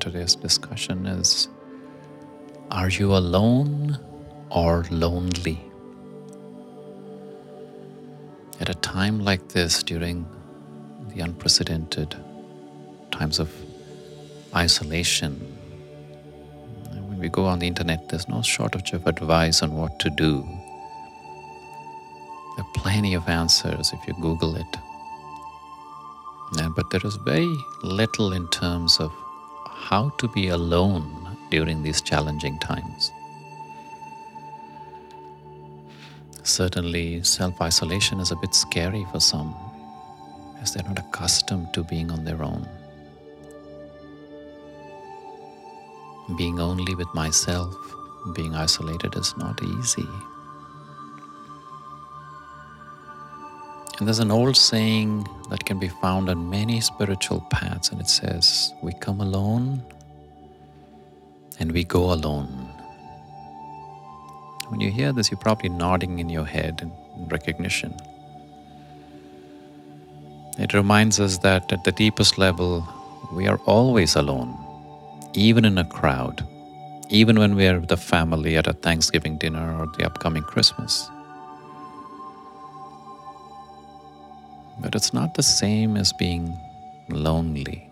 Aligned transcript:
Today's 0.00 0.34
discussion 0.34 1.04
is 1.04 1.48
Are 2.70 2.88
you 2.88 3.14
alone 3.14 3.98
or 4.48 4.86
lonely? 4.90 5.60
At 8.60 8.70
a 8.70 8.74
time 8.74 9.20
like 9.20 9.48
this, 9.48 9.82
during 9.82 10.26
the 11.14 11.20
unprecedented 11.20 12.16
times 13.10 13.38
of 13.38 13.54
isolation, 14.56 15.34
when 16.92 17.18
we 17.18 17.28
go 17.28 17.44
on 17.44 17.58
the 17.58 17.66
internet, 17.66 18.08
there's 18.08 18.26
no 18.26 18.40
shortage 18.40 18.92
of 18.92 19.06
advice 19.06 19.62
on 19.62 19.76
what 19.76 20.00
to 20.00 20.08
do. 20.08 20.42
There 22.56 22.64
are 22.64 22.72
plenty 22.74 23.12
of 23.12 23.28
answers 23.28 23.92
if 23.92 24.08
you 24.08 24.14
Google 24.22 24.56
it. 24.56 24.76
Yeah, 26.56 26.70
but 26.74 26.90
there 26.90 27.02
is 27.04 27.16
very 27.16 27.54
little 27.82 28.32
in 28.32 28.48
terms 28.48 28.98
of 28.98 29.12
how 29.90 30.08
to 30.10 30.28
be 30.28 30.46
alone 30.48 31.36
during 31.50 31.82
these 31.82 32.00
challenging 32.00 32.56
times. 32.60 33.10
Certainly, 36.44 37.24
self 37.24 37.60
isolation 37.60 38.20
is 38.20 38.30
a 38.30 38.36
bit 38.36 38.54
scary 38.54 39.04
for 39.10 39.18
some 39.18 39.52
as 40.62 40.72
they're 40.72 40.86
not 40.86 41.00
accustomed 41.00 41.74
to 41.74 41.82
being 41.82 42.12
on 42.12 42.24
their 42.24 42.40
own. 42.44 42.68
Being 46.38 46.60
only 46.60 46.94
with 46.94 47.12
myself, 47.12 47.74
being 48.34 48.54
isolated 48.54 49.16
is 49.16 49.34
not 49.36 49.60
easy. 49.60 50.08
And 54.00 54.08
there's 54.08 54.18
an 54.18 54.30
old 54.30 54.56
saying 54.56 55.28
that 55.50 55.66
can 55.66 55.78
be 55.78 55.88
found 55.88 56.30
on 56.30 56.48
many 56.48 56.80
spiritual 56.80 57.42
paths, 57.50 57.90
and 57.90 58.00
it 58.00 58.08
says, 58.08 58.72
We 58.82 58.94
come 58.94 59.20
alone 59.20 59.82
and 61.58 61.70
we 61.70 61.84
go 61.84 62.10
alone. 62.10 62.48
When 64.68 64.80
you 64.80 64.90
hear 64.90 65.12
this, 65.12 65.30
you're 65.30 65.38
probably 65.38 65.68
nodding 65.68 66.18
in 66.18 66.30
your 66.30 66.46
head 66.46 66.80
in 66.80 67.28
recognition. 67.28 67.94
It 70.58 70.72
reminds 70.72 71.20
us 71.20 71.36
that 71.38 71.70
at 71.70 71.84
the 71.84 71.92
deepest 71.92 72.38
level, 72.38 72.88
we 73.34 73.48
are 73.48 73.58
always 73.66 74.16
alone, 74.16 74.56
even 75.34 75.66
in 75.66 75.76
a 75.76 75.84
crowd, 75.84 76.42
even 77.10 77.38
when 77.38 77.54
we 77.54 77.66
are 77.68 77.78
with 77.78 77.90
the 77.90 77.98
family 77.98 78.56
at 78.56 78.66
a 78.66 78.72
Thanksgiving 78.72 79.36
dinner 79.36 79.76
or 79.78 79.88
the 79.98 80.06
upcoming 80.06 80.42
Christmas. 80.42 81.10
But 84.80 84.94
it's 84.94 85.12
not 85.12 85.34
the 85.34 85.42
same 85.42 85.96
as 85.96 86.12
being 86.12 86.58
lonely. 87.08 87.90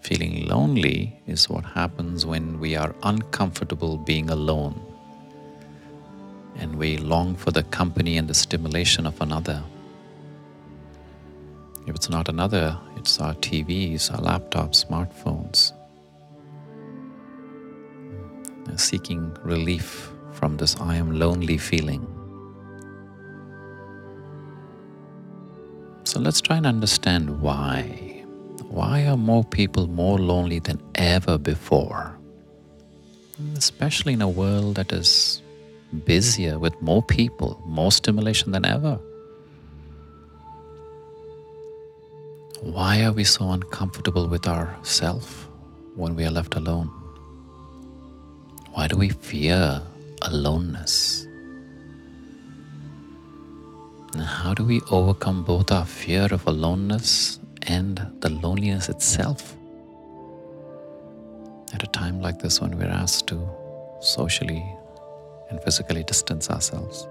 Feeling 0.00 0.46
lonely 0.46 1.20
is 1.26 1.48
what 1.48 1.64
happens 1.64 2.24
when 2.24 2.58
we 2.58 2.76
are 2.76 2.94
uncomfortable 3.02 3.98
being 3.98 4.30
alone 4.30 4.80
and 6.58 6.76
we 6.76 6.96
long 6.96 7.36
for 7.36 7.50
the 7.50 7.62
company 7.64 8.16
and 8.16 8.28
the 8.28 8.34
stimulation 8.34 9.06
of 9.06 9.20
another. 9.20 9.62
If 11.86 11.94
it's 11.94 12.10
not 12.10 12.28
another, 12.28 12.78
it's 12.96 13.20
our 13.20 13.34
TVs, 13.34 14.12
our 14.12 14.20
laptops, 14.20 14.84
smartphones. 14.84 15.72
Seeking 18.76 19.36
relief 19.42 20.10
from 20.32 20.56
this 20.56 20.76
I 20.80 20.96
am 20.96 21.18
lonely 21.18 21.58
feeling. 21.58 22.17
So 26.08 26.18
let's 26.20 26.40
try 26.40 26.56
and 26.56 26.66
understand 26.66 27.42
why. 27.42 27.82
Why 28.70 29.04
are 29.04 29.18
more 29.18 29.44
people 29.44 29.88
more 29.88 30.18
lonely 30.18 30.58
than 30.58 30.80
ever 30.94 31.36
before? 31.36 32.18
Especially 33.58 34.14
in 34.14 34.22
a 34.22 34.28
world 34.28 34.76
that 34.76 34.90
is 34.90 35.42
busier 36.06 36.58
with 36.58 36.80
more 36.80 37.02
people, 37.02 37.62
more 37.66 37.92
stimulation 37.92 38.52
than 38.52 38.64
ever. 38.64 38.98
Why 42.62 43.04
are 43.04 43.12
we 43.12 43.24
so 43.24 43.50
uncomfortable 43.50 44.28
with 44.28 44.48
ourself 44.48 45.46
when 45.94 46.16
we 46.16 46.24
are 46.24 46.30
left 46.30 46.54
alone? 46.54 46.88
Why 48.72 48.88
do 48.88 48.96
we 48.96 49.10
fear 49.10 49.82
aloneness? 50.22 51.27
And 54.12 54.22
how 54.22 54.54
do 54.54 54.64
we 54.64 54.80
overcome 54.90 55.42
both 55.44 55.70
our 55.70 55.84
fear 55.84 56.28
of 56.30 56.46
aloneness 56.46 57.38
and 57.62 58.00
the 58.20 58.30
loneliness 58.30 58.88
itself? 58.88 59.54
At 61.74 61.82
a 61.82 61.86
time 61.88 62.20
like 62.22 62.38
this, 62.38 62.60
when 62.60 62.78
we're 62.78 62.86
asked 62.86 63.26
to 63.28 63.48
socially 64.00 64.64
and 65.50 65.62
physically 65.62 66.02
distance 66.04 66.48
ourselves. 66.50 67.06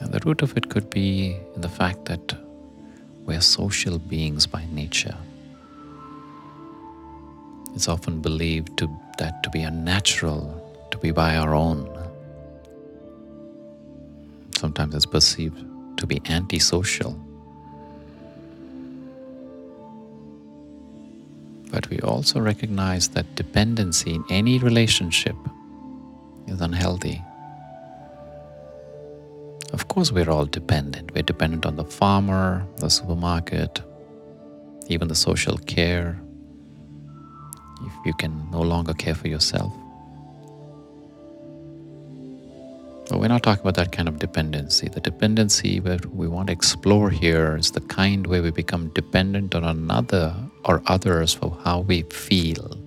And 0.00 0.12
the 0.12 0.20
root 0.26 0.42
of 0.42 0.54
it 0.56 0.68
could 0.68 0.90
be 0.90 1.36
in 1.54 1.62
the 1.62 1.68
fact 1.68 2.04
that 2.06 2.36
we're 3.24 3.40
social 3.40 3.98
beings 3.98 4.46
by 4.46 4.66
nature. 4.70 5.16
It's 7.74 7.88
often 7.88 8.20
believed 8.20 8.76
to, 8.78 8.88
that 9.18 9.42
to 9.44 9.50
be 9.50 9.62
unnatural 9.62 10.60
by 11.10 11.36
our 11.36 11.54
own. 11.54 11.88
Sometimes 14.56 14.94
it's 14.94 15.06
perceived 15.06 15.64
to 15.98 16.06
be 16.06 16.20
antisocial. 16.28 17.18
But 21.70 21.90
we 21.90 21.98
also 22.00 22.40
recognize 22.40 23.08
that 23.08 23.34
dependency 23.34 24.14
in 24.14 24.24
any 24.30 24.58
relationship 24.58 25.36
is 26.46 26.60
unhealthy. 26.60 27.20
Of 29.72 29.88
course, 29.88 30.12
we're 30.12 30.30
all 30.30 30.46
dependent. 30.46 31.12
We're 31.14 31.22
dependent 31.22 31.66
on 31.66 31.74
the 31.74 31.84
farmer, 31.84 32.64
the 32.76 32.88
supermarket, 32.88 33.82
even 34.88 35.08
the 35.08 35.16
social 35.16 35.58
care. 35.58 36.20
If 37.84 37.92
you 38.06 38.14
can 38.14 38.48
no 38.52 38.60
longer 38.60 38.94
care 38.94 39.16
for 39.16 39.26
yourself, 39.28 39.72
But 43.08 43.20
we're 43.20 43.28
not 43.28 43.42
talking 43.42 43.60
about 43.60 43.74
that 43.74 43.92
kind 43.92 44.08
of 44.08 44.18
dependency. 44.18 44.88
The 44.88 45.00
dependency 45.00 45.78
that 45.80 46.06
we 46.06 46.26
want 46.26 46.46
to 46.46 46.52
explore 46.54 47.10
here 47.10 47.56
is 47.56 47.70
the 47.70 47.82
kind 47.82 48.26
where 48.26 48.42
we 48.42 48.50
become 48.50 48.88
dependent 48.88 49.54
on 49.54 49.64
another 49.64 50.34
or 50.64 50.82
others 50.86 51.34
for 51.34 51.56
how 51.64 51.80
we 51.80 52.02
feel, 52.04 52.78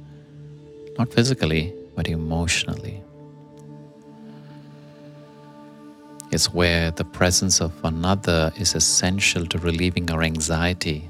not 0.97 1.13
physically, 1.13 1.71
but 1.95 2.07
emotionally. 2.07 3.03
It's 6.31 6.51
where 6.51 6.89
the 6.91 7.05
presence 7.05 7.61
of 7.61 7.71
another 7.85 8.51
is 8.57 8.73
essential 8.73 9.45
to 9.45 9.59
relieving 9.59 10.09
our 10.09 10.23
anxiety, 10.23 11.07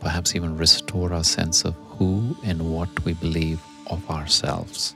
perhaps 0.00 0.34
even 0.36 0.56
restore 0.56 1.12
our 1.12 1.24
sense 1.24 1.64
of 1.64 1.74
who 1.98 2.36
and 2.44 2.72
what 2.72 3.04
we 3.04 3.14
believe 3.14 3.60
of 3.88 4.08
ourselves. 4.08 4.94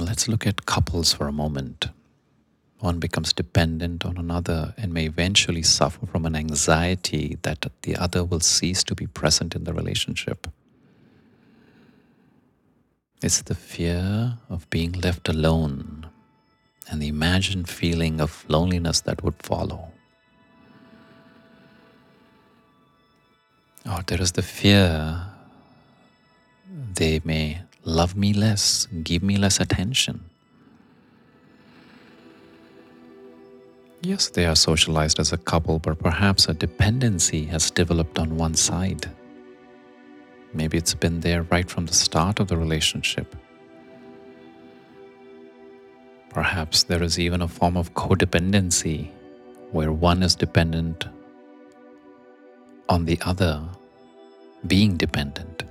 Let's 0.00 0.28
look 0.28 0.46
at 0.46 0.64
couples 0.66 1.12
for 1.12 1.26
a 1.26 1.32
moment. 1.32 1.88
One 2.78 3.00
becomes 3.00 3.32
dependent 3.32 4.04
on 4.04 4.16
another 4.16 4.74
and 4.76 4.94
may 4.94 5.06
eventually 5.06 5.62
suffer 5.62 6.06
from 6.06 6.24
an 6.24 6.36
anxiety 6.36 7.38
that 7.42 7.66
the 7.82 7.96
other 7.96 8.22
will 8.22 8.40
cease 8.40 8.84
to 8.84 8.94
be 8.94 9.08
present 9.08 9.56
in 9.56 9.64
the 9.64 9.74
relationship. 9.74 10.46
It's 13.20 13.42
the 13.42 13.56
fear 13.56 14.38
of 14.48 14.70
being 14.70 14.92
left 14.92 15.28
alone 15.28 16.06
and 16.88 17.02
the 17.02 17.08
imagined 17.08 17.68
feeling 17.68 18.20
of 18.20 18.44
loneliness 18.48 19.00
that 19.00 19.24
would 19.24 19.42
follow. 19.42 19.90
Or 23.84 24.02
there 24.06 24.22
is 24.22 24.32
the 24.32 24.42
fear 24.42 25.26
they 26.94 27.20
may 27.24 27.62
love 27.88 28.14
me 28.14 28.34
less, 28.34 28.86
give 29.02 29.22
me 29.22 29.38
less 29.38 29.60
attention. 29.60 30.20
Yes, 34.02 34.28
they 34.28 34.44
are 34.44 34.54
socialized 34.54 35.18
as 35.18 35.32
a 35.32 35.38
couple, 35.38 35.78
but 35.78 35.98
perhaps 35.98 36.48
a 36.48 36.54
dependency 36.54 37.46
has 37.46 37.70
developed 37.70 38.18
on 38.18 38.36
one 38.36 38.54
side. 38.54 39.10
Maybe 40.52 40.76
it's 40.76 40.94
been 40.94 41.20
there 41.20 41.42
right 41.44 41.68
from 41.68 41.86
the 41.86 41.94
start 41.94 42.40
of 42.40 42.48
the 42.48 42.56
relationship. 42.56 43.34
Perhaps 46.28 46.84
there 46.84 47.02
is 47.02 47.18
even 47.18 47.40
a 47.40 47.48
form 47.48 47.76
of 47.76 47.94
codependency 47.94 49.10
where 49.72 49.92
one 49.92 50.22
is 50.22 50.34
dependent 50.34 51.06
on 52.88 53.06
the 53.06 53.18
other 53.24 53.62
being 54.66 54.96
dependent. 54.96 55.67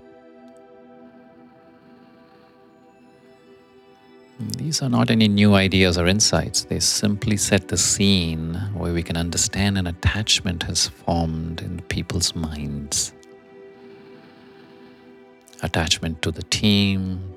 These 4.39 4.83
are 4.83 4.89
not 4.89 5.09
any 5.09 5.27
new 5.27 5.55
ideas 5.55 5.97
or 5.97 6.05
insights. 6.05 6.65
They 6.65 6.79
simply 6.79 7.37
set 7.37 7.69
the 7.69 7.77
scene 7.77 8.53
where 8.75 8.93
we 8.93 9.01
can 9.01 9.17
understand 9.17 9.79
an 9.79 9.87
attachment 9.87 10.61
has 10.63 10.87
formed 10.87 11.61
in 11.61 11.81
people's 11.89 12.35
minds. 12.35 13.13
Attachment 15.63 16.21
to 16.21 16.29
the 16.29 16.43
team, 16.43 17.33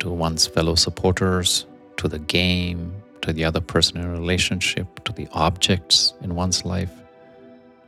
to 0.00 0.10
one's 0.10 0.44
fellow 0.44 0.74
supporters, 0.74 1.66
to 1.98 2.08
the 2.08 2.18
game, 2.18 3.00
to 3.22 3.32
the 3.32 3.44
other 3.44 3.60
person 3.60 3.98
in 3.98 4.06
a 4.06 4.10
relationship, 4.10 5.04
to 5.04 5.12
the 5.12 5.28
objects 5.32 6.14
in 6.20 6.34
one's 6.34 6.64
life, 6.64 6.90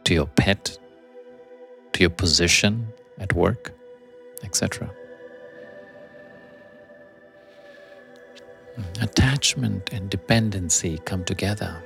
to 0.04 0.14
your 0.14 0.26
pet, 0.26 0.78
to 1.94 2.00
your 2.00 2.10
position 2.10 2.86
at 3.18 3.32
work, 3.32 3.72
etc. 4.44 4.88
Attachment 9.00 9.92
and 9.92 10.08
dependency 10.08 10.98
come 11.04 11.24
together. 11.24 11.76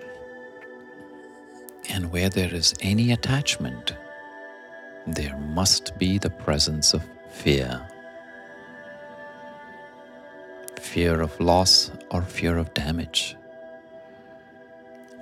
And 1.89 2.13
where 2.13 2.29
there 2.29 2.55
is 2.55 2.75
any 2.81 3.13
attachment, 3.13 3.95
there 5.07 5.37
must 5.39 5.99
be 5.99 6.19
the 6.19 6.31
presence 6.31 6.95
of 6.95 7.03
fear. 7.31 7.87
Fear 10.81 11.23
of 11.23 11.39
loss 11.41 11.91
or 12.11 12.23
fear 12.23 12.57
of 12.57 12.73
damage. 12.75 13.37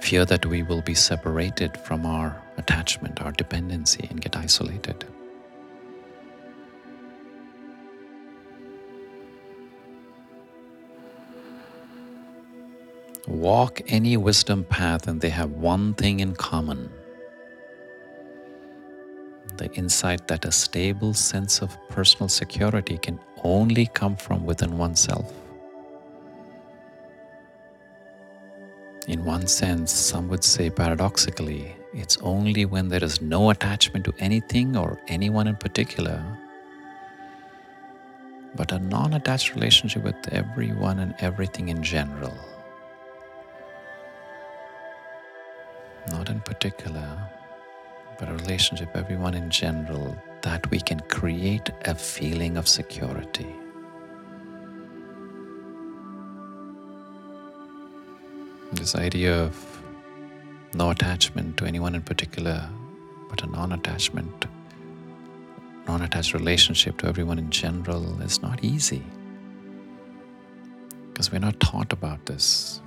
Fear 0.01 0.27
that 0.27 0.45
we 0.47 0.63
will 0.63 0.83
be 0.83 0.95
separated 0.95 1.77
from 1.79 2.05
our 2.05 2.43
attachment, 2.59 3.23
our 3.23 3.33
dependency, 3.33 4.07
and 4.11 4.21
get 4.21 4.37
isolated. 4.37 5.05
Walk 13.27 13.81
any 13.87 14.17
wisdom 14.17 14.65
path 14.65 15.09
and 15.09 15.21
they 15.21 15.31
have 15.31 15.51
one 15.53 15.95
thing 15.95 16.21
in 16.21 16.35
common 16.35 16.91
the 19.57 19.71
insight 19.75 20.27
that 20.29 20.45
a 20.45 20.53
stable 20.53 21.15
sense 21.15 21.63
of 21.63 21.77
personal 21.89 22.29
security 22.29 22.99
can 22.99 23.19
only 23.43 23.87
come 23.87 24.17
from 24.17 24.45
within 24.45 24.79
oneself. 24.79 25.33
In 29.07 29.25
one 29.25 29.47
sense, 29.47 29.93
some 29.93 30.29
would 30.29 30.43
say 30.43 30.71
paradoxically, 30.71 31.77
it's 31.93 32.17
only 32.23 32.65
when 32.65 32.89
there 32.89 33.05
is 33.05 33.21
no 33.21 33.51
attachment 33.51 34.05
to 34.07 34.15
anything 34.19 34.77
or 34.77 34.99
anyone 35.09 35.47
in 35.47 35.57
particular, 35.57 36.25
but 38.57 38.73
a 38.73 38.79
non 38.79 39.13
attached 39.13 39.55
relationship 39.55 40.03
with 40.03 40.17
everyone 40.33 41.01
and 41.01 41.15
everything 41.19 41.69
in 41.69 41.83
general 41.83 42.35
not 46.11 46.29
in 46.29 46.41
particular, 46.41 47.19
but 48.19 48.29
a 48.29 48.33
relationship, 48.33 48.91
everyone 48.95 49.35
in 49.35 49.51
general, 49.51 50.17
that 50.43 50.71
we 50.71 50.81
can 50.81 51.01
create 51.09 51.71
a 51.87 51.95
feeling 51.95 52.57
of 52.57 52.69
security. 52.69 53.47
This 58.73 58.95
idea 58.95 59.35
of 59.43 59.83
no 60.75 60.91
attachment 60.91 61.57
to 61.59 61.65
anyone 61.65 61.95
in 61.95 62.03
particular, 62.03 62.69
but 63.31 63.43
a 63.43 63.47
non 63.47 63.73
attachment, 63.73 64.47
non 65.87 66.03
attached 66.03 66.35
relationship 66.35 66.99
to 66.99 67.07
everyone 67.07 67.39
in 67.39 67.51
general 67.51 68.21
is 68.21 68.43
not 68.43 68.63
easy. 68.63 69.03
Because 71.13 71.31
we're 71.31 71.39
not 71.39 71.59
taught 71.61 71.93
about 71.93 72.27
this. 72.27 72.81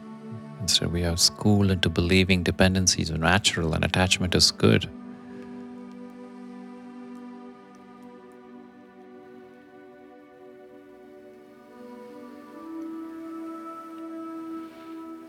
Instead, 0.60 0.92
we 0.92 1.04
are 1.04 1.16
schooled 1.16 1.72
into 1.72 1.90
believing 1.90 2.44
dependencies 2.44 3.12
are 3.12 3.18
natural 3.18 3.74
and 3.74 3.86
attachment 3.86 4.36
is 4.36 4.52
good. 4.52 4.90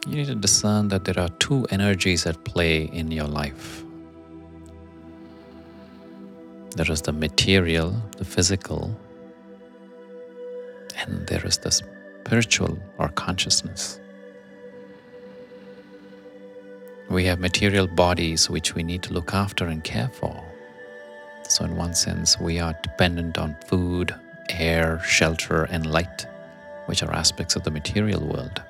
You 0.06 0.16
need 0.16 0.26
to 0.28 0.34
discern 0.34 0.88
that 0.88 1.04
there 1.04 1.18
are 1.18 1.28
two 1.38 1.66
energies 1.70 2.24
at 2.24 2.42
play 2.44 2.84
in 2.84 3.10
your 3.10 3.26
life. 3.26 3.84
There 6.76 6.90
is 6.90 7.02
the 7.02 7.12
material, 7.12 7.94
the 8.16 8.24
physical, 8.24 8.98
and 10.96 11.26
there 11.26 11.44
is 11.46 11.58
the 11.58 11.70
spiritual 11.70 12.78
or 12.98 13.08
consciousness. 13.08 14.00
We 17.18 17.24
have 17.24 17.40
material 17.40 17.88
bodies 17.88 18.48
which 18.48 18.76
we 18.76 18.84
need 18.84 19.02
to 19.02 19.12
look 19.12 19.34
after 19.34 19.64
and 19.66 19.82
care 19.82 20.08
for. 20.08 20.40
So, 21.48 21.64
in 21.64 21.74
one 21.74 21.96
sense, 21.96 22.38
we 22.38 22.60
are 22.60 22.78
dependent 22.80 23.38
on 23.38 23.56
food, 23.66 24.14
air, 24.50 25.00
shelter, 25.04 25.64
and 25.64 25.84
light, 25.84 26.28
which 26.86 27.02
are 27.02 27.12
aspects 27.12 27.56
of 27.56 27.64
the 27.64 27.72
material 27.72 28.20
world. 28.20 28.62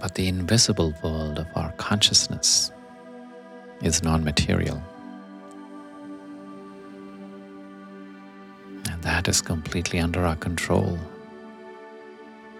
But 0.00 0.14
the 0.14 0.26
invisible 0.26 0.94
world 1.02 1.38
of 1.38 1.48
our 1.54 1.72
consciousness 1.72 2.72
is 3.82 4.02
non 4.02 4.24
material. 4.24 4.82
And 8.90 9.02
that 9.02 9.28
is 9.28 9.42
completely 9.42 10.00
under 10.00 10.24
our 10.24 10.36
control. 10.36 10.98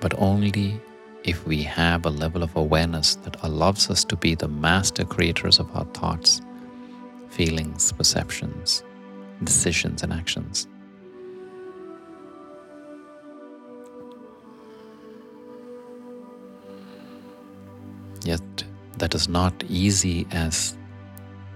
But 0.02 0.12
only 0.18 0.78
if 1.24 1.46
we 1.46 1.62
have 1.62 2.06
a 2.06 2.10
level 2.10 2.42
of 2.42 2.54
awareness 2.56 3.16
that 3.16 3.36
allows 3.42 3.90
us 3.90 4.04
to 4.04 4.16
be 4.16 4.34
the 4.34 4.48
master 4.48 5.04
creators 5.04 5.58
of 5.58 5.74
our 5.76 5.84
thoughts, 5.86 6.40
feelings, 7.28 7.92
perceptions, 7.92 8.82
decisions, 9.44 10.02
and 10.02 10.12
actions. 10.12 10.66
Yet, 18.24 18.64
that 18.98 19.14
is 19.14 19.28
not 19.28 19.64
easy 19.68 20.26
as 20.30 20.76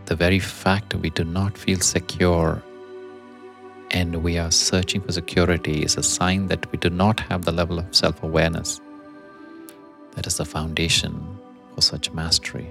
the 0.07 0.17
very 0.17 0.39
fact 0.39 0.91
that 0.91 0.99
we 0.99 1.11
do 1.11 1.25
not 1.25 1.57
feel 1.57 1.79
secure 1.81 2.63
and 3.91 4.23
we 4.23 4.39
are 4.39 4.51
searching 4.51 5.01
for 5.01 5.13
security 5.13 5.83
is 5.83 5.97
a 5.97 6.03
sign 6.03 6.49
that 6.49 6.71
we 6.73 6.79
do 6.79 6.91
not 6.91 7.21
have 7.21 7.45
the 7.45 7.53
level 7.53 7.79
of 7.79 7.95
self 7.95 8.23
awareness 8.23 8.81
that 10.15 10.27
is 10.27 10.37
the 10.37 10.45
foundation 10.45 11.39
for 11.75 11.83
such 11.83 12.13
mastery. 12.13 12.69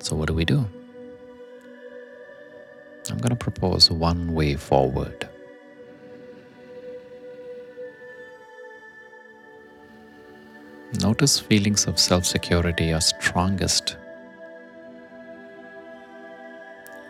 So, 0.00 0.16
what 0.16 0.28
do 0.28 0.34
we 0.34 0.44
do? 0.44 0.64
I'm 3.10 3.18
going 3.18 3.30
to 3.30 3.36
propose 3.36 3.90
one 3.90 4.34
way 4.34 4.54
forward. 4.56 5.28
Notice 11.00 11.38
feelings 11.38 11.86
of 11.86 11.98
self 11.98 12.24
security 12.24 12.92
are 12.92 13.00
strongest 13.00 13.96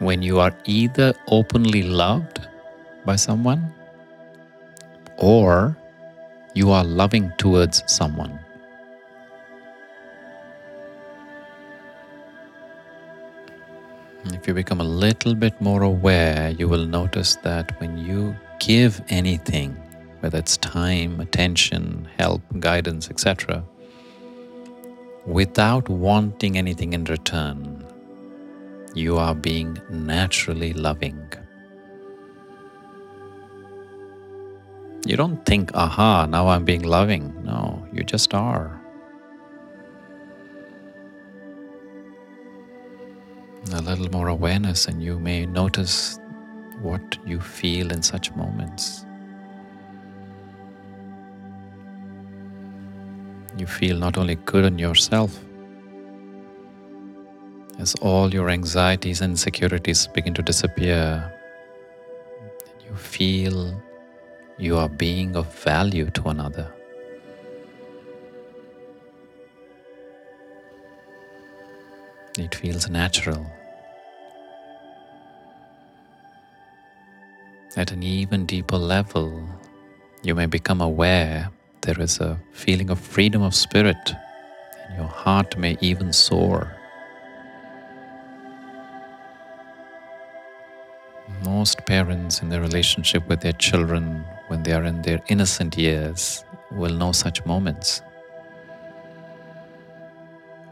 when 0.00 0.22
you 0.22 0.40
are 0.40 0.54
either 0.64 1.14
openly 1.28 1.82
loved 1.82 2.40
by 3.04 3.16
someone 3.16 3.72
or 5.18 5.76
you 6.54 6.70
are 6.70 6.84
loving 6.84 7.32
towards 7.38 7.82
someone. 7.86 8.38
If 14.24 14.46
you 14.46 14.54
become 14.54 14.80
a 14.80 14.84
little 14.84 15.34
bit 15.34 15.58
more 15.60 15.82
aware, 15.82 16.50
you 16.50 16.68
will 16.68 16.84
notice 16.84 17.36
that 17.36 17.80
when 17.80 17.96
you 17.96 18.36
give 18.58 19.00
anything, 19.08 19.72
whether 20.20 20.38
it's 20.38 20.56
time, 20.58 21.20
attention, 21.20 22.08
help, 22.18 22.42
guidance, 22.58 23.08
etc., 23.10 23.64
without 25.26 25.88
wanting 25.88 26.58
anything 26.58 26.92
in 26.92 27.04
return, 27.04 27.84
you 28.94 29.16
are 29.16 29.34
being 29.34 29.78
naturally 29.88 30.72
loving. 30.72 31.32
You 35.06 35.16
don't 35.16 35.44
think, 35.46 35.70
aha, 35.74 36.26
now 36.26 36.48
I'm 36.48 36.64
being 36.64 36.82
loving. 36.82 37.34
No, 37.42 37.86
you 37.92 38.04
just 38.04 38.34
are. 38.34 38.80
A 43.72 43.80
little 43.80 44.10
more 44.10 44.28
awareness, 44.28 44.86
and 44.86 45.02
you 45.02 45.18
may 45.18 45.46
notice 45.46 46.18
what 46.80 47.18
you 47.26 47.40
feel 47.40 47.92
in 47.92 48.02
such 48.02 48.32
moments. 48.34 49.04
You 53.56 53.66
feel 53.66 53.98
not 53.98 54.16
only 54.16 54.36
good 54.36 54.64
on 54.64 54.78
yourself, 54.78 55.38
as 57.78 57.94
all 57.96 58.32
your 58.32 58.50
anxieties 58.50 59.20
and 59.20 59.32
insecurities 59.32 60.06
begin 60.08 60.34
to 60.34 60.42
disappear, 60.42 61.32
you 62.86 62.94
feel 62.96 63.80
you 64.60 64.76
are 64.76 64.90
being 64.90 65.36
of 65.36 65.52
value 65.64 66.10
to 66.10 66.28
another. 66.28 66.70
It 72.36 72.54
feels 72.54 72.88
natural. 72.90 73.50
At 77.74 77.90
an 77.90 78.02
even 78.02 78.44
deeper 78.44 78.76
level, 78.76 79.48
you 80.22 80.34
may 80.34 80.46
become 80.46 80.82
aware 80.82 81.50
there 81.80 81.98
is 81.98 82.20
a 82.20 82.38
feeling 82.52 82.90
of 82.90 83.00
freedom 83.00 83.40
of 83.40 83.54
spirit, 83.54 84.14
and 84.86 84.98
your 84.98 85.08
heart 85.08 85.56
may 85.56 85.78
even 85.80 86.12
soar. 86.12 86.79
Most 91.60 91.84
parents 91.84 92.40
in 92.40 92.48
their 92.48 92.62
relationship 92.62 93.28
with 93.28 93.42
their 93.42 93.52
children 93.52 94.24
when 94.48 94.62
they 94.62 94.72
are 94.72 94.84
in 94.84 95.02
their 95.02 95.20
innocent 95.28 95.76
years 95.76 96.42
will 96.72 96.94
know 96.94 97.12
such 97.12 97.44
moments. 97.44 98.00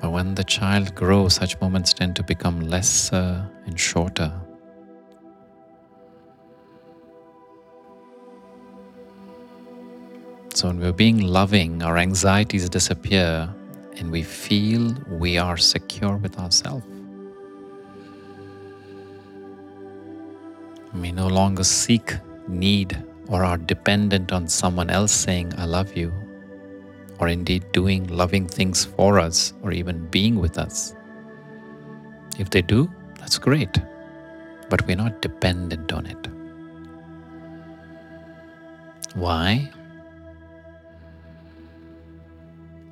But 0.00 0.12
when 0.12 0.35
the 0.35 0.45
child 0.45 0.95
grows, 0.95 1.35
such 1.35 1.61
moments 1.61 1.92
tend 1.92 2.16
to 2.16 2.23
become 2.23 2.61
lesser 2.61 3.47
and 3.66 3.78
shorter. 3.78 4.33
So, 10.54 10.68
when 10.68 10.80
we're 10.80 10.92
being 10.92 11.21
loving, 11.21 11.83
our 11.83 11.99
anxieties 11.99 12.66
disappear 12.71 13.54
and 13.99 14.11
we 14.11 14.23
feel 14.23 14.97
we 15.11 15.37
are 15.37 15.59
secure 15.59 16.16
with 16.16 16.38
ourselves. 16.38 16.98
We 20.95 21.12
no 21.12 21.26
longer 21.26 21.64
seek, 21.64 22.14
need, 22.49 23.02
or 23.28 23.45
are 23.45 23.59
dependent 23.59 24.33
on 24.33 24.49
someone 24.49 24.90
else 24.90 25.12
saying, 25.12 25.52
I 25.59 25.66
love 25.66 25.97
you, 25.97 26.12
or 27.18 27.28
indeed 27.28 27.71
doing 27.73 28.07
loving 28.07 28.47
things 28.47 28.85
for 28.85 29.18
us, 29.18 29.52
or 29.62 29.73
even 29.73 30.07
being 30.07 30.37
with 30.38 30.59
us. 30.59 30.95
If 32.38 32.50
they 32.50 32.62
do, 32.62 32.90
that's 33.18 33.38
great, 33.38 33.78
but 34.71 34.87
we're 34.87 34.97
not 34.97 35.21
dependent 35.21 35.92
on 35.92 36.07
it. 36.07 36.28
Why? 39.14 39.71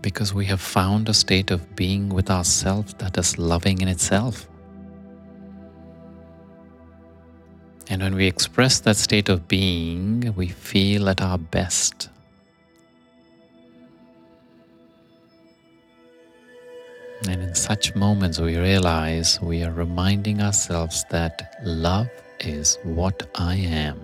Because 0.03 0.35
we 0.35 0.45
have 0.47 0.61
found 0.61 1.09
a 1.09 1.15
state 1.15 1.51
of 1.51 1.75
being 1.77 2.09
with 2.09 2.31
ourselves 2.31 2.95
that 2.99 3.17
is 3.17 3.39
loving 3.39 3.81
in 3.81 3.89
itself. 3.89 4.49
And 7.89 8.03
when 8.03 8.17
we 8.17 8.27
express 8.27 8.81
that 8.81 8.97
state 8.97 9.29
of 9.29 9.47
being, 9.47 10.35
we 10.37 10.49
feel 10.49 11.09
at 11.09 11.23
our 11.23 11.39
best. 11.39 12.09
And 17.29 17.41
in 17.41 17.55
such 17.55 17.95
moments, 17.95 18.41
we 18.41 18.57
realize 18.57 19.41
we 19.41 19.63
are 19.63 19.73
reminding 19.73 20.43
ourselves 20.43 21.05
that 21.11 21.57
love 21.63 22.09
is 22.41 22.79
what 22.83 23.29
I 23.37 23.55
am. 23.57 24.01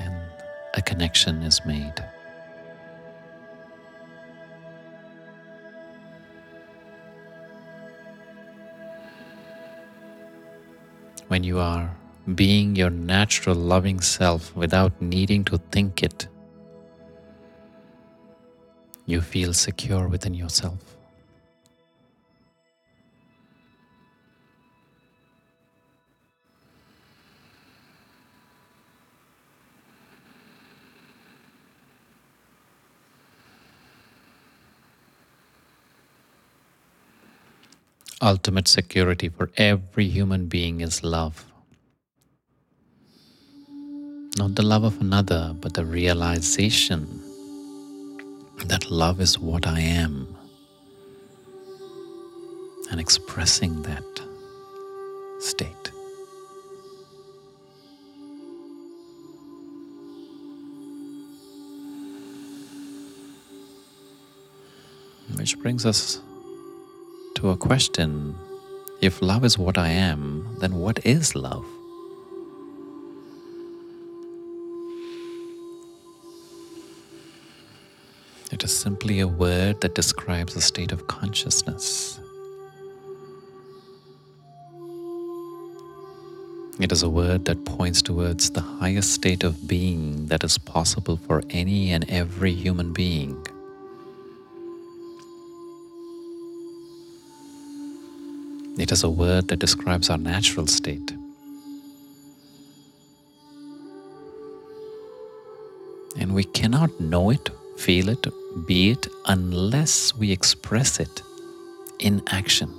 And 0.00 0.14
a 0.74 0.82
connection 0.82 1.42
is 1.42 1.64
made. 1.64 2.04
When 11.32 11.42
you 11.42 11.58
are 11.58 11.90
being 12.34 12.76
your 12.76 12.90
natural 12.90 13.56
loving 13.56 14.02
self 14.02 14.54
without 14.54 15.00
needing 15.00 15.42
to 15.42 15.56
think 15.70 16.02
it, 16.02 16.28
you 19.06 19.22
feel 19.22 19.54
secure 19.54 20.08
within 20.08 20.34
yourself. 20.34 20.91
Ultimate 38.22 38.68
security 38.68 39.28
for 39.28 39.50
every 39.56 40.06
human 40.06 40.46
being 40.46 40.80
is 40.80 41.02
love. 41.02 41.44
Not 44.38 44.54
the 44.54 44.62
love 44.62 44.84
of 44.84 45.00
another, 45.00 45.54
but 45.60 45.74
the 45.74 45.84
realization 45.84 47.20
that 48.66 48.90
love 48.90 49.20
is 49.20 49.38
what 49.38 49.66
I 49.66 49.80
am 49.80 50.36
and 52.90 53.00
expressing 53.00 53.82
that 53.82 54.04
state. 55.40 55.90
Which 65.36 65.58
brings 65.58 65.84
us 65.84 66.20
to 67.42 67.50
a 67.50 67.56
question 67.56 68.36
if 69.00 69.20
love 69.20 69.44
is 69.44 69.58
what 69.58 69.76
I 69.76 69.88
am, 69.88 70.46
then 70.60 70.76
what 70.76 71.04
is 71.04 71.34
love? 71.34 71.66
It 78.52 78.62
is 78.62 78.70
simply 78.70 79.18
a 79.18 79.26
word 79.26 79.80
that 79.80 79.96
describes 79.96 80.54
a 80.54 80.60
state 80.60 80.92
of 80.92 81.08
consciousness. 81.08 82.20
It 86.78 86.92
is 86.92 87.02
a 87.02 87.10
word 87.10 87.44
that 87.46 87.64
points 87.64 88.02
towards 88.02 88.50
the 88.50 88.60
highest 88.60 89.14
state 89.14 89.42
of 89.42 89.66
being 89.66 90.26
that 90.26 90.44
is 90.44 90.58
possible 90.58 91.16
for 91.16 91.42
any 91.50 91.90
and 91.90 92.08
every 92.08 92.52
human 92.52 92.92
being. 92.92 93.44
It 98.78 98.90
is 98.90 99.04
a 99.04 99.10
word 99.10 99.48
that 99.48 99.58
describes 99.58 100.08
our 100.08 100.16
natural 100.16 100.66
state. 100.66 101.12
And 106.16 106.34
we 106.34 106.44
cannot 106.44 106.98
know 106.98 107.30
it, 107.30 107.50
feel 107.76 108.08
it, 108.08 108.26
be 108.66 108.90
it 108.90 109.08
unless 109.26 110.14
we 110.14 110.32
express 110.32 111.00
it 111.00 111.22
in 111.98 112.22
action. 112.28 112.70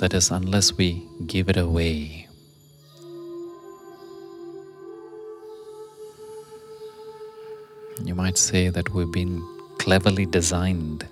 That 0.00 0.14
is, 0.14 0.30
unless 0.30 0.76
we 0.76 1.06
give 1.26 1.48
it 1.48 1.56
away. 1.56 2.26
You 8.04 8.14
might 8.14 8.38
say 8.38 8.68
that 8.68 8.92
we've 8.94 9.10
been 9.10 9.42
cleverly 9.78 10.26
designed 10.26 11.06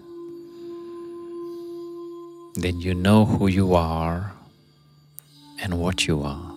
then 2.56 2.80
you 2.80 2.94
know 2.94 3.24
who 3.24 3.48
you 3.48 3.74
are 3.74 4.32
and 5.62 5.78
what 5.78 6.06
you 6.06 6.22
are. 6.22 6.52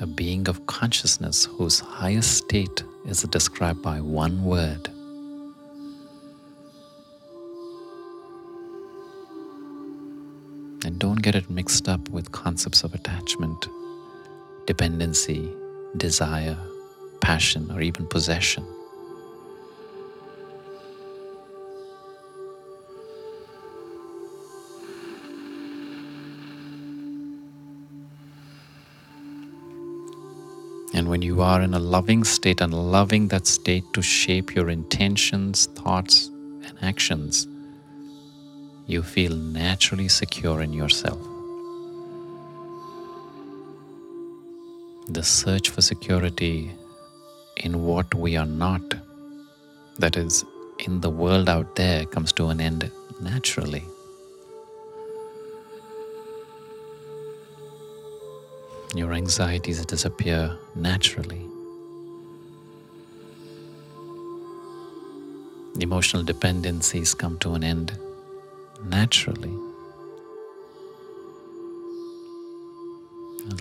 A 0.00 0.06
being 0.06 0.48
of 0.48 0.66
consciousness 0.66 1.46
whose 1.46 1.80
highest 1.80 2.36
state 2.36 2.84
is 3.06 3.22
described 3.22 3.82
by 3.82 4.00
one 4.00 4.44
word. 4.44 4.88
And 10.84 10.98
don't 10.98 11.22
get 11.22 11.34
it 11.34 11.50
mixed 11.50 11.88
up 11.88 12.08
with 12.10 12.30
concepts 12.30 12.84
of 12.84 12.94
attachment, 12.94 13.68
dependency, 14.66 15.52
desire, 15.96 16.58
passion, 17.20 17.72
or 17.72 17.80
even 17.80 18.06
possession. 18.06 18.64
And 31.06 31.12
when 31.12 31.22
you 31.22 31.40
are 31.40 31.62
in 31.62 31.72
a 31.72 31.78
loving 31.78 32.24
state 32.24 32.60
and 32.60 32.74
loving 32.74 33.28
that 33.28 33.46
state 33.46 33.84
to 33.92 34.02
shape 34.02 34.56
your 34.56 34.68
intentions, 34.68 35.66
thoughts, 35.66 36.32
and 36.64 36.76
actions, 36.82 37.46
you 38.88 39.04
feel 39.04 39.36
naturally 39.36 40.08
secure 40.08 40.62
in 40.62 40.72
yourself. 40.72 41.20
The 45.06 45.22
search 45.22 45.70
for 45.70 45.80
security 45.80 46.72
in 47.58 47.84
what 47.84 48.12
we 48.12 48.36
are 48.36 48.44
not, 48.44 48.82
that 50.00 50.16
is, 50.16 50.44
in 50.80 51.02
the 51.02 51.10
world 51.10 51.48
out 51.48 51.76
there, 51.76 52.04
comes 52.06 52.32
to 52.32 52.48
an 52.48 52.60
end 52.60 52.90
naturally. 53.20 53.84
Your 58.94 59.12
anxieties 59.12 59.84
disappear 59.84 60.56
naturally. 60.74 61.42
Emotional 65.80 66.22
dependencies 66.22 67.12
come 67.12 67.38
to 67.38 67.52
an 67.54 67.62
end 67.62 67.98
naturally. 68.84 69.52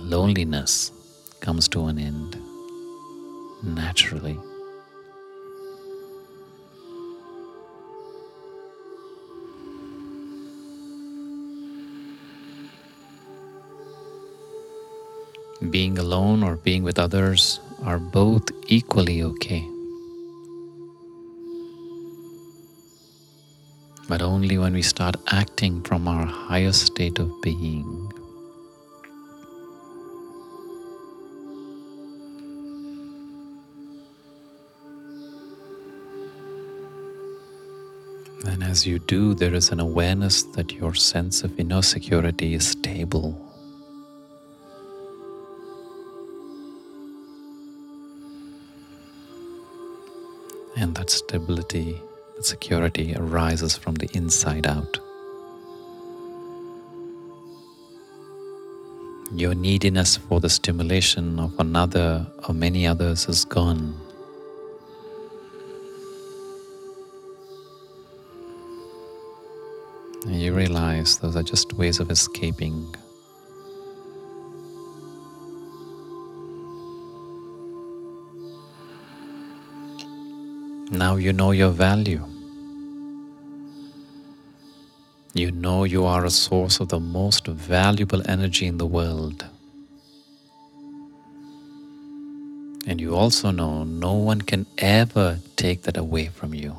Loneliness 0.01 0.91
comes 1.41 1.67
to 1.69 1.85
an 1.85 1.99
end 1.99 2.37
naturally. 3.63 4.39
Being 15.71 15.97
alone 15.97 16.43
or 16.43 16.55
being 16.55 16.83
with 16.83 16.99
others 16.99 17.59
are 17.83 17.99
both 17.99 18.49
equally 18.67 19.23
okay. 19.23 19.67
But 24.07 24.21
only 24.21 24.57
when 24.57 24.73
we 24.73 24.81
start 24.81 25.15
acting 25.27 25.81
from 25.81 26.07
our 26.07 26.25
highest 26.25 26.85
state 26.85 27.19
of 27.19 27.29
being. 27.41 28.11
And 38.45 38.63
as 38.63 38.85
you 38.85 38.99
do, 38.99 39.33
there 39.33 39.53
is 39.53 39.71
an 39.71 39.79
awareness 39.79 40.43
that 40.55 40.71
your 40.71 40.93
sense 40.93 41.43
of 41.43 41.59
inner 41.59 41.81
security 41.81 42.53
is 42.53 42.67
stable. 42.67 43.44
And 50.85 50.93
that 50.97 51.09
stability, 51.09 51.99
that 52.35 52.45
security 52.45 53.15
arises 53.15 53.75
from 53.75 53.95
the 53.95 54.07
inside 54.13 54.67
out. 54.67 54.99
Your 59.33 59.55
neediness 59.55 60.15
for 60.15 60.39
the 60.39 60.47
stimulation 60.47 61.39
of 61.39 61.59
another 61.59 62.27
or 62.47 62.53
many 62.53 62.85
others 62.85 63.27
is 63.27 63.45
gone. 63.45 63.99
And 70.27 70.39
you 70.39 70.53
realize 70.53 71.17
those 71.17 71.35
are 71.35 71.41
just 71.41 71.73
ways 71.73 71.99
of 71.99 72.11
escaping. 72.11 72.95
Now 80.91 81.15
you 81.15 81.33
know 81.33 81.49
your 81.51 81.71
value. 81.71 82.23
You 85.33 85.51
know 85.51 85.83
you 85.83 86.05
are 86.05 86.23
a 86.23 86.29
source 86.29 86.79
of 86.79 86.89
the 86.89 86.99
most 86.99 87.47
valuable 87.47 88.21
energy 88.29 88.67
in 88.67 88.77
the 88.77 88.85
world. 88.85 89.43
And 92.87 93.01
you 93.01 93.15
also 93.15 93.49
know 93.49 93.83
no 93.83 94.13
one 94.13 94.41
can 94.41 94.67
ever 94.77 95.39
take 95.55 95.81
that 95.83 95.97
away 95.97 96.27
from 96.27 96.53
you. 96.53 96.75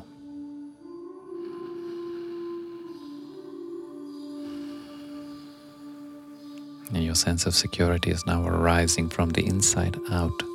And 6.93 7.03
your 7.03 7.15
sense 7.15 7.45
of 7.45 7.53
security 7.53 8.11
is 8.11 8.25
now 8.25 8.47
arising 8.47 9.09
from 9.09 9.31
the 9.31 9.45
inside 9.45 9.99
out. 10.09 10.46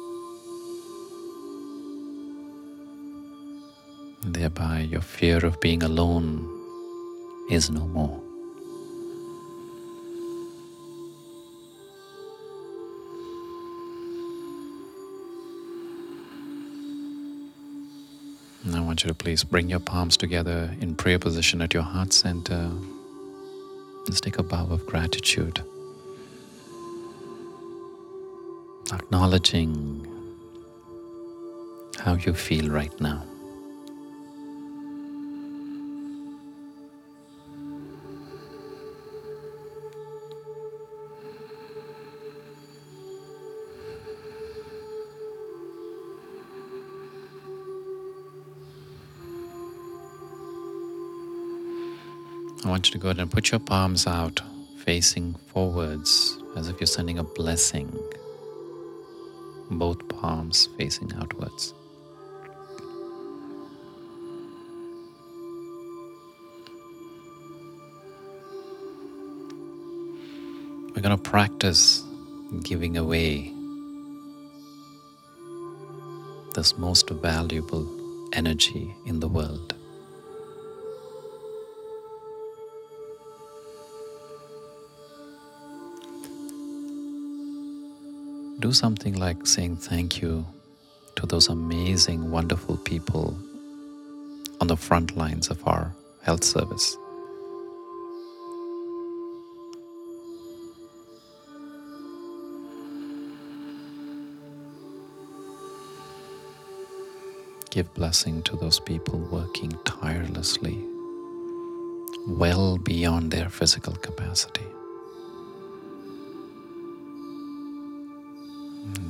Thereby, 4.33 4.81
your 4.81 5.01
fear 5.01 5.45
of 5.45 5.61
being 5.61 5.83
alone 5.83 6.49
is 7.51 7.71
no 7.71 7.87
more. 7.87 8.21
And 18.65 18.77
I 18.77 18.81
want 18.81 19.05
you 19.05 19.09
to 19.09 19.15
please 19.15 19.45
bring 19.45 19.69
your 19.69 19.81
palms 19.81 20.17
together 20.17 20.75
in 20.81 20.95
prayer 20.95 21.19
position 21.19 21.61
at 21.63 21.75
your 21.75 21.83
heart 21.83 22.13
center. 22.13 22.71
Let's 24.07 24.21
take 24.21 24.39
a 24.39 24.43
bow 24.43 24.67
of 24.71 24.87
gratitude. 24.87 25.63
acknowledging 28.93 30.07
how 31.99 32.15
you 32.15 32.33
feel 32.33 32.69
right 32.69 33.01
now. 33.01 33.32
Want 52.73 52.89
you 52.89 52.93
to 52.93 52.99
go 52.99 53.09
ahead 53.09 53.21
and 53.21 53.31
put 53.31 53.51
your 53.53 53.61
palms 53.61 54.07
out 54.07 54.41
facing 54.79 55.35
forwards 55.53 56.39
as 56.57 56.69
if 56.69 56.81
you're 56.81 56.87
sending 56.87 57.19
a 57.19 57.23
blessing 57.23 57.95
both 59.73 60.09
palms 60.09 60.71
facing 60.79 61.13
outwards. 61.17 61.75
We're 70.95 71.03
going 71.03 71.15
to 71.15 71.19
practice 71.19 72.03
giving 72.63 72.97
away 72.97 73.53
this 76.55 76.79
most 76.79 77.11
valuable 77.11 77.87
energy 78.33 78.95
in 79.05 79.21
the 79.21 79.29
world. 79.29 79.75
Do 88.63 88.73
something 88.73 89.15
like 89.19 89.45
saying 89.45 89.77
thank 89.77 90.23
you 90.23 90.47
to 91.17 91.27
those 91.27 91.49
amazing, 91.49 92.31
wonderful 92.31 92.77
people 92.77 93.37
on 94.61 94.69
the 94.69 94.77
front 94.77 95.17
lines 95.17 95.49
of 95.49 95.67
our 95.67 95.93
health 96.23 96.45
service. 96.45 96.97
Give 107.71 107.93
blessing 107.95 108.43
to 108.45 108.57
those 108.57 108.79
people 108.79 109.19
working 109.19 109.77
tirelessly, 109.85 110.79
well 112.29 112.79
beyond 112.79 113.33
their 113.33 113.49
physical 113.49 113.95
capacity. 113.97 114.72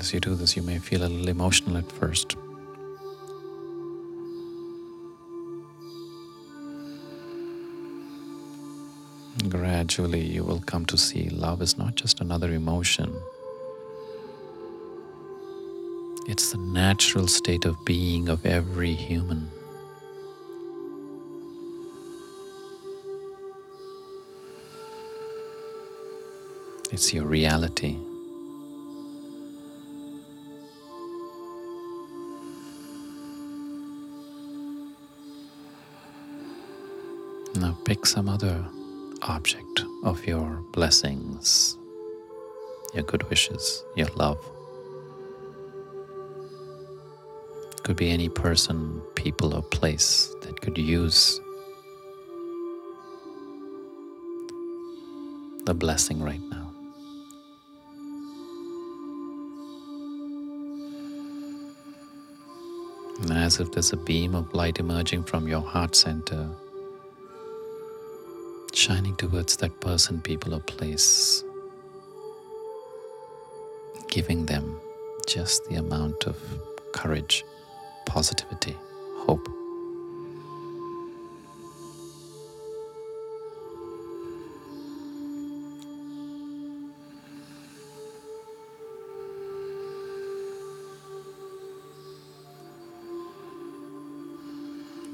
As 0.03 0.13
you 0.13 0.19
do 0.19 0.35
this, 0.35 0.57
you 0.57 0.63
may 0.63 0.81
feel 0.81 1.05
a 1.05 1.07
little 1.07 1.29
emotional 1.29 1.77
at 1.77 1.93
first. 1.93 2.35
Gradually, 9.49 10.21
you 10.21 10.43
will 10.43 10.59
come 10.59 10.85
to 10.87 10.99
see 10.99 11.29
love 11.29 11.63
is 11.63 11.79
not 11.79 11.95
just 11.95 12.21
another 12.21 12.53
emotion, 12.53 13.15
it's 16.27 16.51
the 16.51 16.59
natural 16.59 17.29
state 17.29 17.65
of 17.65 17.77
being 17.85 18.29
of 18.29 18.45
every 18.45 18.95
human. 18.95 19.49
It's 26.91 27.15
your 27.15 27.27
reality. 27.27 27.99
Now 37.55 37.77
pick 37.85 38.07
some 38.07 38.29
other 38.29 38.65
object 39.23 39.85
of 40.05 40.27
your 40.27 40.65
blessings, 40.73 41.77
your 42.95 43.05
good 43.05 43.29
wishes, 43.29 43.85
your 43.95 44.09
love. 44.17 44.39
Could 47.83 47.97
be 47.97 48.11
any 48.11 48.29
person, 48.29 49.03
people, 49.17 49.55
or 49.55 49.63
place 49.63 50.35
that 50.41 50.61
could 50.63 50.79
use 50.79 51.41
the 55.65 55.75
blessing 55.75 56.23
right 56.23 56.41
now. 56.51 56.73
And 63.21 63.33
as 63.33 63.61
if 63.61 63.71
there's 63.73 63.93
a 63.93 63.97
beam 63.97 64.35
of 64.35 64.53
light 64.55 64.81
emerging 64.81 65.25
from 65.25 65.47
your 65.47 65.61
heart 65.61 65.95
center, 65.95 66.49
shining 68.83 69.15
towards 69.15 69.57
that 69.59 69.79
person, 69.81 70.21
people, 70.21 70.53
or 70.53 70.59
place, 70.59 71.45
giving 74.09 74.45
them 74.47 74.77
just 75.25 75.65
the 75.67 75.77
amount 75.77 76.25
of 76.25 76.37
courage, 76.93 77.45
positivity, 78.07 78.77
hope. 79.19 79.49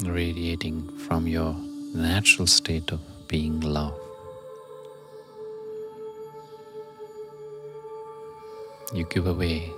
Radiating 0.04 0.88
from 1.00 1.26
your 1.26 1.54
natural 1.94 2.46
state 2.46 2.90
of 2.92 3.00
being 3.28 3.60
love. 3.60 3.94
You 8.92 9.04
give 9.04 9.26
away, 9.26 9.70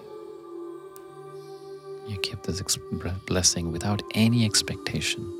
you 2.06 2.16
give 2.22 2.40
this 2.42 2.60
blessing 3.26 3.72
without 3.72 4.02
any 4.14 4.44
expectation. 4.44 5.36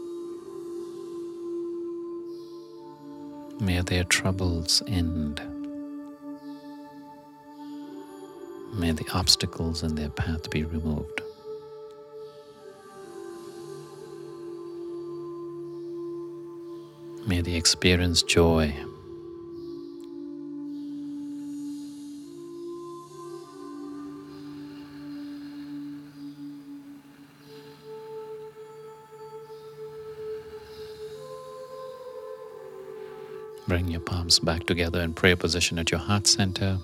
May 3.60 3.80
their 3.82 4.04
troubles 4.04 4.82
end. 4.88 5.40
May 8.74 8.92
the 8.92 9.06
obstacles 9.12 9.82
in 9.82 9.94
their 9.94 10.10
path 10.10 10.50
be 10.50 10.64
removed. 10.64 11.19
They 17.42 17.54
experience 17.54 18.22
joy. 18.22 18.74
Bring 33.66 33.88
your 33.88 34.00
palms 34.00 34.38
back 34.38 34.66
together 34.66 35.00
in 35.00 35.14
prayer 35.14 35.34
position 35.34 35.78
at 35.78 35.90
your 35.90 36.00
heart 36.00 36.26
center. 36.26 36.78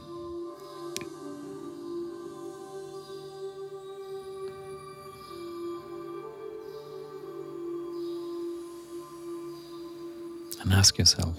Ask 10.86 10.98
yourself 10.98 11.34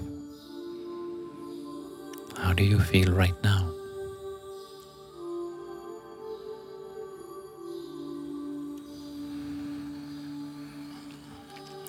how 2.35 2.51
do 2.51 2.65
you 2.65 2.77
feel 2.79 3.13
right 3.13 3.37
now? 3.43 3.71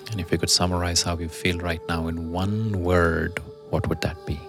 And 0.09 0.21
if 0.21 0.31
you 0.31 0.37
could 0.37 0.49
summarize 0.49 1.01
how 1.01 1.17
you 1.17 1.27
feel 1.27 1.57
right 1.57 1.81
now 1.89 2.07
in 2.07 2.31
one 2.31 2.81
word, 2.81 3.41
what 3.71 3.89
would 3.89 3.99
that 4.03 4.25
be? 4.25 4.39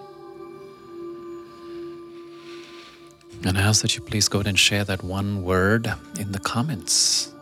And 3.43 3.57
I 3.57 3.61
ask 3.61 3.81
that 3.81 3.97
you 3.97 4.01
please 4.01 4.29
go 4.29 4.39
ahead 4.39 4.47
and 4.47 4.57
share 4.57 4.85
that 4.85 5.03
one 5.03 5.43
word 5.43 5.91
in 6.17 6.31
the 6.31 6.39
comments. 6.39 7.33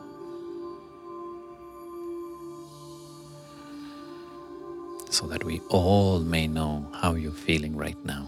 That 5.30 5.44
we 5.44 5.62
all 5.70 6.20
may 6.20 6.48
know 6.48 6.88
how 6.94 7.14
you're 7.16 7.32
feeling 7.32 7.76
right 7.76 7.98
now. 8.04 8.28